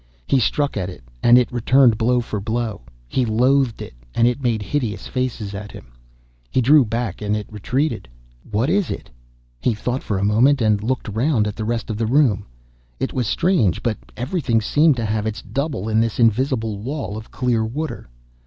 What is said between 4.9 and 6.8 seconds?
faces at him. He